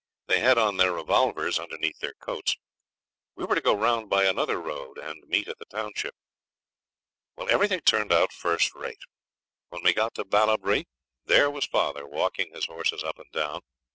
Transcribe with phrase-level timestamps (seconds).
[0.25, 2.55] They had on their revolvers underneath their coats.
[3.35, 6.15] We were to go round by another road and meet at the township.
[7.35, 9.03] Well, everything turned out first rate.
[9.69, 10.85] When we got to Ballabri
[11.25, 13.61] there was father walking his horses up and down.